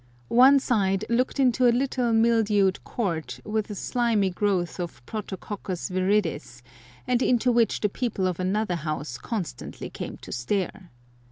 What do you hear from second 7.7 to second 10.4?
the people of another house constantly came to